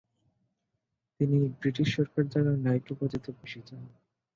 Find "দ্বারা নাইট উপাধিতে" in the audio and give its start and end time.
2.25-3.29